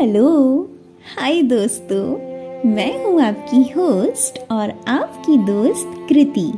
[0.00, 0.30] Hello.
[1.16, 2.04] हाय दोस्तों,
[2.70, 6.52] मैं हूँ आपकी होस्ट और आपकी दोस्त कृति।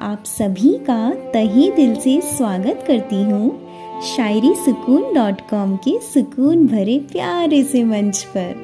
[0.00, 6.66] आप सभी का तहे दिल से स्वागत करती हूँ शायरी सुकून डॉट कॉम के सुकून
[6.66, 8.54] भरे प्यारे से मंच पर।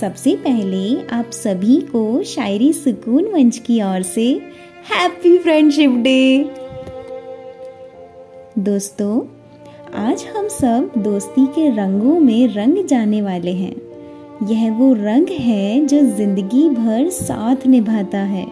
[0.00, 4.26] सबसे पहले आप सभी को शायरी सुकून मंच की ओर से
[4.90, 6.44] हैप्पी फ्रेंडशिप डे।
[8.58, 9.20] दोस्तों
[9.94, 15.86] आज हम सब दोस्ती के रंगों में रंग जाने वाले हैं। यह वो रंग है
[15.86, 18.46] जो ज़िंदगी भर साथ निभाता है।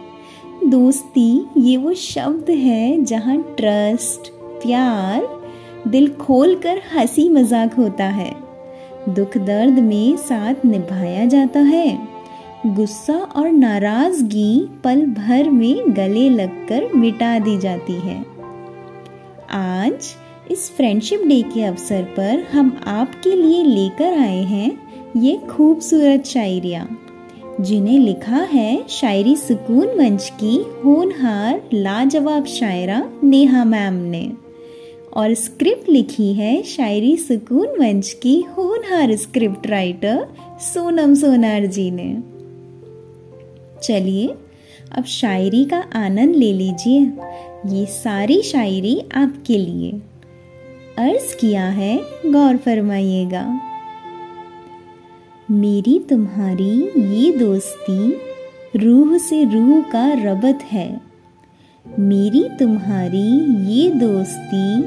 [0.65, 4.31] दोस्ती, ये वो शब्द है जहाँ ट्रस्ट
[4.63, 5.27] प्यार,
[5.87, 8.31] दिल खोल कर हँसी मज़ाक होता है।
[9.09, 11.97] दुख दर्द में साथ निभाया जाता है।
[12.67, 18.25] गुस्सा और नाराज़गी पल भर में गले लगकर मिटा दी जाती है।
[19.51, 20.15] आज
[20.49, 24.71] इस फ्रेंडशिप डे के अवसर पर हम आपके लिए लेकर आए हैं
[25.17, 26.87] ये खूबसूरत शायरिया,
[27.61, 34.31] जिन्हें लिखा है शायरी सुकून मंच की होनहार लाजवाब शायरा नेहा मैम ने
[35.13, 40.27] और स्क्रिप्ट लिखी है शायरी सुकून मंच की होनहार स्क्रिप्ट राइटर
[40.73, 42.17] सोनम सोनार जी ने।
[43.83, 44.27] चलिए,
[44.97, 46.99] अब शायरी का आनंद ले लीजिए।
[47.77, 50.01] ये सारी शायरी आपके लिए।
[50.97, 53.61] अर्ज़ किया है, गौर फरमाइएगा।
[55.51, 56.71] मेरी तुम्हारी
[57.15, 58.21] ये दोस्ती
[58.75, 61.01] रूह से रूह का रबत है।
[61.99, 63.27] मेरी तुम्हारी
[63.73, 64.81] ये दोस्ती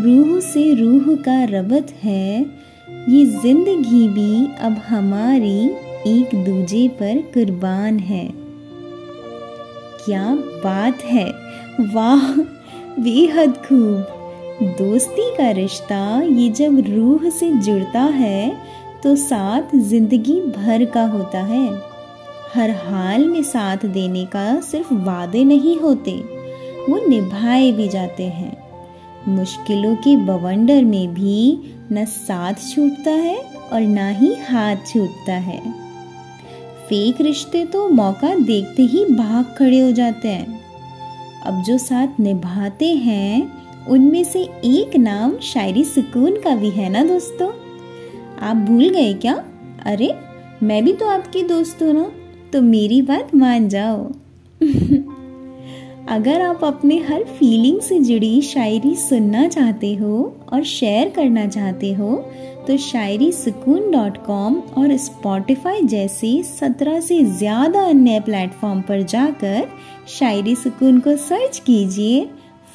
[0.00, 2.40] रूह से रूह का रबत है।
[3.08, 5.66] ये ज़िंदगी भी अब हमारी
[6.06, 8.30] एक दूजे पर कुर्बान है।
[10.04, 11.32] क्या बात है!
[11.94, 12.32] वाह,
[13.00, 14.16] बेहद खूब!
[14.62, 18.56] दोस्ती का रिश्ता ये जब रूह से जुड़ता है
[19.02, 21.68] तो साथ ज़िंदगी भर का होता है।
[22.54, 26.12] हर हाल में साथ देने का सिर्फ़ वादे नहीं होते,
[26.88, 28.56] वो निभाए भी जाते हैं।
[29.28, 31.58] मुश्किलों के बवंडर में भी
[31.92, 35.60] न साथ छूटता है और ना ही हाथ छूटता है।
[36.88, 40.60] फेक रिश्ते तो मौका देखते ही भाग खड़े हो जाते हैं।
[41.42, 43.59] अब जो साथ निभाते हैं
[43.90, 47.48] उनमें से एक नाम शायरी सुकून का भी है ना दोस्तों?
[48.40, 49.34] आप भूल गए क्या?
[49.86, 50.14] अरे,
[50.62, 52.10] मैं भी तो आपकी दोस्त हूँ ना
[52.52, 54.04] तो मेरी बात मान जाओ।
[56.08, 61.92] अगर आप अपने हर फीलिंग से जुड़ी शायरी सुनना चाहते हो और शेयर करना चाहते
[61.92, 62.16] हो
[62.66, 69.68] तो शायरी सुकून डॉट कॉम और स्पॉटिफाई जैसे सत्रह से ज़्यादा अन्य प्लेटफॉर्म पर जाकर
[70.18, 72.28] शायरी सुकून को सर्च कीजिए।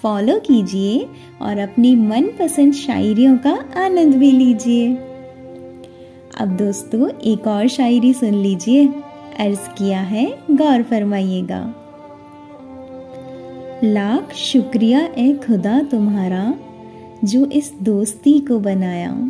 [0.05, 1.07] फॉलो कीजिए
[1.41, 4.95] और अपनी मनपसंद शायरियों का आनंद भी लीजिए।
[6.39, 8.87] अब दोस्तों, एक और शायरी सुन लीजिए।
[9.39, 11.73] अर्ज़ किया है, गौर फरमाइएगा।
[13.83, 16.53] लाख शुक्रिया ए खुदा तुम्हारा,
[17.23, 19.29] जो इस दोस्ती को बनाया।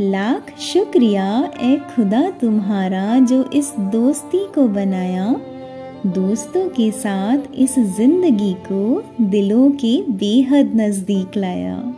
[0.00, 5.36] लाख शुक्रिया ए खुदा तुम्हारा, जो इस दोस्ती को बनाया।
[6.06, 11.94] दोस्तों के साथ इस ज़िंदगी को दिलों के बेहद नज़दीक लाया।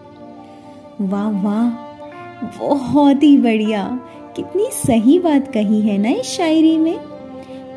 [1.00, 1.68] वाह वाह,
[2.60, 4.00] बहुत ही बढ़िया।
[4.36, 6.96] कितनी सही बात कही है ना इस शायरी में।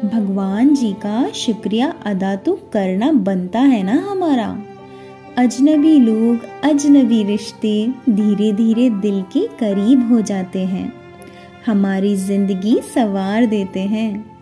[0.06, 4.64] भगवान जी का शुक्रिया अदा तो करना बनता है ना हमारा।
[5.38, 10.94] अजनबी लोग, अजनबी रिश्ते धीरे धीरे दिल के करीब हो जाते हैं।
[11.66, 14.33] हमारी ज़िंदगी सवार देते हैं।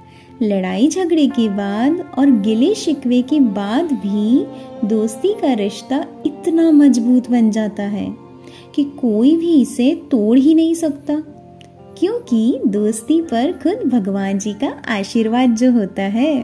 [0.44, 4.46] लड़ाई झगड़े के बाद और गिले शिकवे के बाद भी
[4.88, 8.16] दोस्ती का रिश्ता इतना मज़बूत बन जाता है
[8.76, 11.24] कि कोई भी इसे तोड़ ही नहीं सकता।
[11.98, 16.44] क्योंकि दोस्ती पर खुद भगवान जी का आशीर्वाद जो होता है।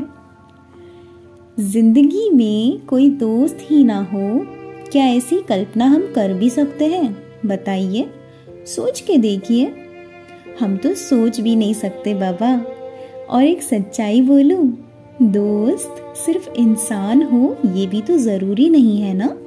[1.59, 4.45] ज़िंदगी में कोई दोस्त ही ना हो,
[4.91, 7.17] क्या ऐसी कल्पना हम कर भी सकते हैं?
[7.45, 8.09] बताइए,
[8.65, 9.73] सोच के देखिए।
[10.59, 12.65] हम तो सोच भी नहीं सकते बाबा।
[13.29, 14.77] और एक सच्चाई बोलूँ?
[15.21, 19.37] दोस्त सिर्फ़ इंसान हो, ये भी तो ज़रूरी नहीं है ना?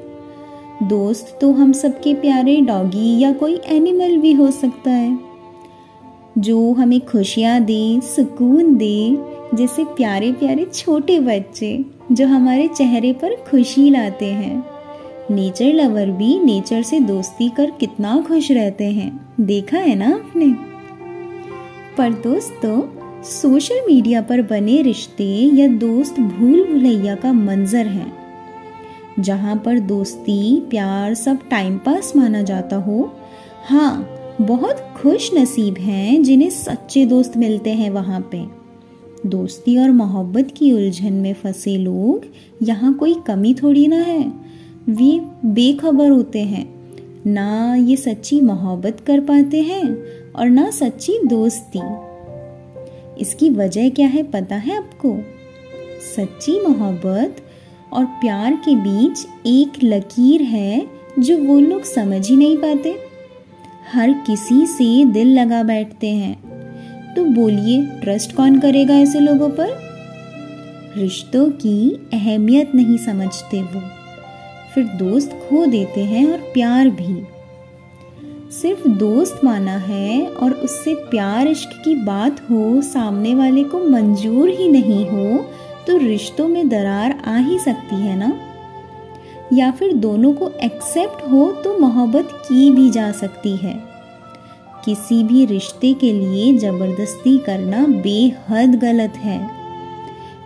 [0.83, 5.19] दोस्त तो हम सबके प्यारे डॉगी या कोई एनिमल भी हो सकता है।
[6.39, 9.19] जो हमें खुशियाँ दे, सुकून दे,
[9.55, 14.67] जैसे प्यारे प्यारे छोटे बच्चे जो हमारे चेहरे पर खुशी लाते हैं।
[15.31, 20.49] नेचर लवर भी नेचर से दोस्ती कर कितना खुश रहते हैं। देखा है ना आपने?
[21.99, 25.25] पर दोस्तों सोशल मीडिया पर बने रिश्ते
[25.57, 28.07] या दोस्त भूल भुलैया का मंजर है।
[29.21, 33.13] जहाँ पर दोस्ती, प्यार सब टाइम पास माना जाता हो
[33.69, 34.09] हाँ
[34.41, 38.45] बहुत खुश नसीब हैं जिन्हें सच्चे दोस्त मिलते हैं वहाँ पे।
[39.29, 42.27] दोस्ती और मोहब्बत की उलझन में फंसे लोग,
[42.63, 44.33] यहाँ कोई कमी थोड़ी ना है।
[44.89, 46.69] वे बेखबर होते हैं।
[47.27, 49.97] ना ये सच्ची मोहब्बत कर पाते हैं
[50.33, 52.10] और ना सच्ची दोस्ती।
[53.21, 55.19] इसकी वजह क्या है पता है आपको?
[56.17, 57.37] सच्ची मोहब्बत
[57.93, 60.87] और प्यार के बीच एक लकीर है
[61.19, 62.97] जो वो लोग समझ ही नहीं पाते।
[63.93, 66.51] हर किसी से दिल लगा बैठते हैं।
[67.15, 69.69] तो बोलिए ट्रस्ट कौन करेगा ऐसे लोगों पर?
[70.97, 73.83] रिश्तों की अहमियत नहीं समझते वो।
[74.75, 77.40] फिर दोस्त खो देते हैं और प्यार भी।
[78.51, 84.49] सिर्फ़ दोस्त माना है और उससे प्यार इश्क की बात हो, सामने वाले को मंजूर
[84.49, 85.45] ही नहीं हो
[85.87, 88.33] तो रिश्तों में दरार आ ही सकती है ना?
[89.53, 93.75] या फिर दोनों को एक्सेप्ट हो तो मोहब्बत की भी जा सकती है।
[94.85, 99.51] किसी भी रिश्ते के लिए ज़बरदस्ती करना बेहद गलत है।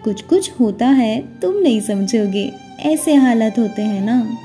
[0.04, 2.50] कुछ कुछ होता है, तुम नहीं समझोगे,
[2.80, 4.36] ऐसे हालत होते हैं ना?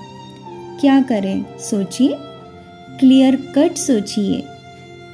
[0.82, 1.46] क्या करें?
[1.60, 2.16] सोचिए।
[3.00, 4.44] क्लियर कट सोचिए।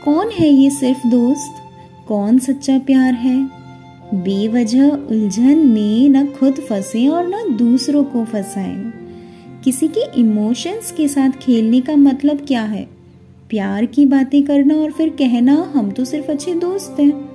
[0.06, 1.56] कौन है ये सिर्फ़ दोस्त?
[2.08, 3.50] कौन सच्चा प्यार है?
[4.14, 8.94] बेवजह उलझन में न खुद फंसे और न दूसरों को फंसाएँ।
[9.64, 12.88] किसी के इमोशंस के साथ खेलने का मतलब क्या है?
[13.50, 17.30] प्यार की बातें करना और फिर कहना, हम तो सिर्फ़ अच्छे दोस्त हैं।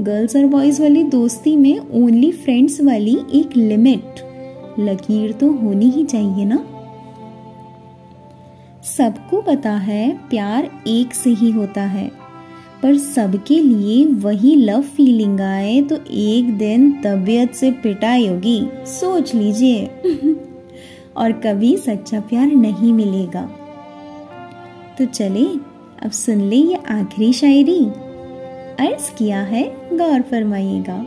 [0.00, 4.20] गर्ल्स और बॉयज़ वाली दोस्ती में ओनली फ्रेंड्स वाली एक लिमिट
[4.78, 6.66] लकीर तो होनी ही चाहिए ना?
[8.84, 12.10] सबको पता है प्यार एक से ही होता है।
[12.82, 19.34] पर सबके लिए वही लव फीलिंग आए तो एक दिन तबीयत से पिटाई होगी। सोच
[19.34, 19.86] लीजिए।
[21.16, 23.50] और कभी सच्चा प्यार नहीं मिलेगा।
[24.98, 25.44] तो चले
[26.06, 27.84] अब सुन ले ये आखिरी शायरी।
[28.80, 31.06] अर्ज़ किया है गौर फरमाइएगा।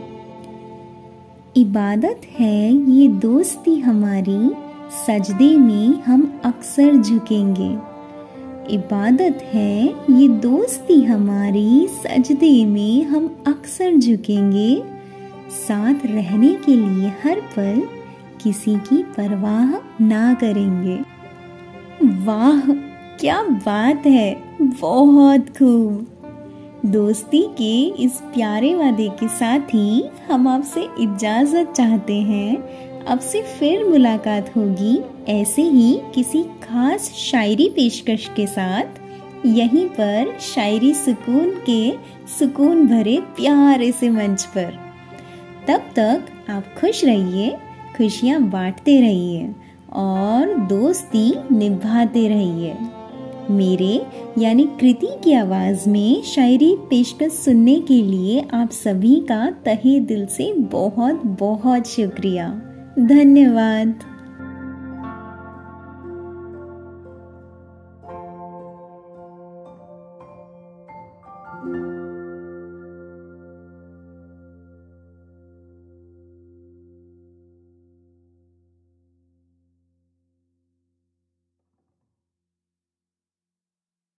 [1.56, 7.94] इबादत है ये दोस्ती हमारी सजदे में हम अक्सर झुकेंगे।
[8.74, 14.82] इबादत है, ये दोस्ती हमारी, सजदे में हम अक्सर झुकेंगे।
[15.50, 17.82] साथ रहने के लिए हर पल
[18.42, 19.70] किसी की परवाह
[20.04, 20.98] ना करेंगे।
[22.24, 22.60] वाह,
[23.20, 26.06] क्या बात है, बहुत खूब।
[26.86, 32.56] दोस्ती के इस प्यारे वादे के साथ ही हम आपसे इजाज़त चाहते हैं।
[33.08, 35.00] अब से फिर मुलाकात होगी।
[35.32, 38.84] ऐसे ही किसी खास शायरी पेशकश के साथ,
[39.46, 41.92] यहीं पर शायरी सुकून के
[42.38, 44.72] सुकून भरे प्यारे से मंच पर।
[45.68, 47.56] तब तक आप खुश रहिए,
[47.96, 49.54] खुशियाँ बांटते रहिए
[49.92, 52.76] और दोस्ती निभाते रहिए।
[53.50, 54.06] मेरे
[54.42, 60.26] यानी कृति की आवाज़ में शायरी पेशकश सुनने के लिए आप सभी का तहे दिल
[60.26, 62.60] से बहुत बहुत शुक्रिया।
[62.98, 64.13] धन्यवाद।